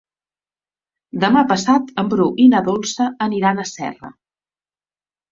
[1.23, 4.11] Demà passat en Bru i na Dolça aniran a Serra.